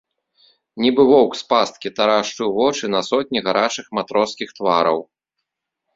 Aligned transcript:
Нібы 0.85 1.03
воўк 1.09 1.31
з 1.41 1.45
пасткі, 1.51 1.93
тарашчыў 1.99 2.47
вочы 2.57 2.85
на 2.97 3.01
сотні 3.11 3.39
гарачых 3.49 3.85
матроскіх 3.99 4.49
твараў. 4.61 4.97